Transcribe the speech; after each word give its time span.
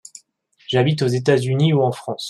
J’habite 0.65 1.03
aux 1.03 1.07
États-Unis 1.07 1.73
ou 1.73 1.83
en 1.83 1.91
France. 1.91 2.19